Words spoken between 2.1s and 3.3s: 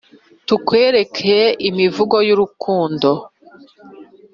yu rukundo,